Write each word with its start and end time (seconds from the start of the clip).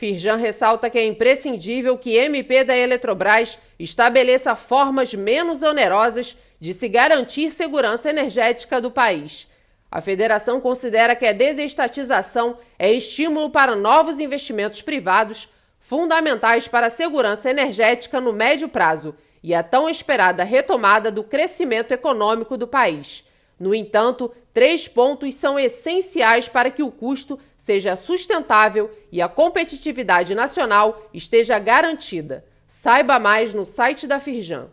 Firjan 0.00 0.36
ressalta 0.36 0.88
que 0.88 0.98
é 0.98 1.04
imprescindível 1.04 1.98
que 1.98 2.16
MP 2.16 2.64
da 2.64 2.74
Eletrobras 2.74 3.58
estabeleça 3.78 4.56
formas 4.56 5.12
menos 5.12 5.62
onerosas 5.62 6.38
de 6.58 6.72
se 6.72 6.88
garantir 6.88 7.50
segurança 7.50 8.08
energética 8.08 8.80
do 8.80 8.90
país. 8.90 9.46
A 9.90 10.00
federação 10.00 10.58
considera 10.58 11.14
que 11.14 11.26
a 11.26 11.34
desestatização 11.34 12.56
é 12.78 12.90
estímulo 12.90 13.50
para 13.50 13.76
novos 13.76 14.20
investimentos 14.20 14.80
privados, 14.80 15.50
fundamentais 15.78 16.66
para 16.66 16.86
a 16.86 16.90
segurança 16.90 17.50
energética 17.50 18.22
no 18.22 18.32
médio 18.32 18.70
prazo 18.70 19.14
e 19.42 19.54
a 19.54 19.62
tão 19.62 19.86
esperada 19.86 20.42
retomada 20.44 21.10
do 21.10 21.22
crescimento 21.22 21.92
econômico 21.92 22.56
do 22.56 22.66
país. 22.66 23.22
No 23.58 23.74
entanto, 23.74 24.32
três 24.54 24.88
pontos 24.88 25.34
são 25.34 25.58
essenciais 25.58 26.48
para 26.48 26.70
que 26.70 26.82
o 26.82 26.90
custo 26.90 27.38
seja 27.64 27.94
sustentável 27.94 28.90
e 29.12 29.20
a 29.20 29.28
competitividade 29.28 30.34
nacional 30.34 31.08
esteja 31.12 31.58
garantida. 31.58 32.44
Saiba 32.66 33.18
mais 33.18 33.52
no 33.52 33.66
site 33.66 34.06
da 34.06 34.18
Firjan. 34.18 34.68